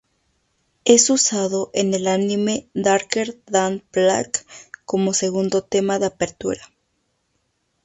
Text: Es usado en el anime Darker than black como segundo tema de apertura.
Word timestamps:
Es 0.83 1.11
usado 1.11 1.69
en 1.75 1.93
el 1.93 2.07
anime 2.07 2.67
Darker 2.73 3.33
than 3.33 3.83
black 3.91 4.47
como 4.83 5.13
segundo 5.13 5.61
tema 5.61 5.99
de 5.99 6.07
apertura. 6.07 6.71